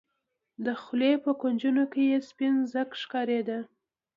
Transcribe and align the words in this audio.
د 0.65 0.67
خولې 0.81 1.13
په 1.23 1.31
کونجونو 1.41 1.83
کښې 1.91 2.03
يې 2.11 2.17
سپين 2.29 2.53
ځګ 2.73 2.87
ښکارېده. 3.01 3.59